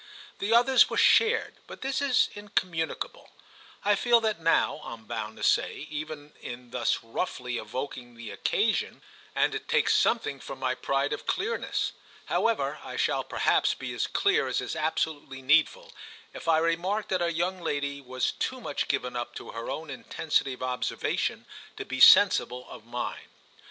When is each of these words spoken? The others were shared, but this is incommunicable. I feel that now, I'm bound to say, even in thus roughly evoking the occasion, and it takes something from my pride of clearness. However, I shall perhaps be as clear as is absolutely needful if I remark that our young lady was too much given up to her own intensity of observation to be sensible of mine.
The 0.39 0.51
others 0.51 0.89
were 0.89 0.97
shared, 0.97 1.57
but 1.67 1.81
this 1.81 2.01
is 2.01 2.29
incommunicable. 2.33 3.29
I 3.85 3.93
feel 3.93 4.19
that 4.21 4.39
now, 4.39 4.81
I'm 4.83 5.05
bound 5.05 5.37
to 5.37 5.43
say, 5.43 5.85
even 5.91 6.33
in 6.41 6.71
thus 6.71 7.03
roughly 7.03 7.59
evoking 7.59 8.15
the 8.15 8.31
occasion, 8.31 9.03
and 9.35 9.53
it 9.53 9.67
takes 9.67 9.93
something 9.93 10.39
from 10.39 10.57
my 10.57 10.73
pride 10.73 11.13
of 11.13 11.27
clearness. 11.27 11.91
However, 12.25 12.79
I 12.83 12.95
shall 12.97 13.23
perhaps 13.23 13.75
be 13.75 13.93
as 13.93 14.07
clear 14.07 14.47
as 14.47 14.59
is 14.59 14.75
absolutely 14.75 15.43
needful 15.43 15.93
if 16.33 16.47
I 16.47 16.57
remark 16.57 17.09
that 17.09 17.21
our 17.21 17.29
young 17.29 17.61
lady 17.61 18.01
was 18.01 18.31
too 18.31 18.59
much 18.59 18.87
given 18.87 19.15
up 19.15 19.35
to 19.35 19.51
her 19.51 19.69
own 19.69 19.91
intensity 19.91 20.53
of 20.53 20.63
observation 20.63 21.45
to 21.77 21.85
be 21.85 21.99
sensible 21.99 22.67
of 22.71 22.87
mine. 22.87 23.27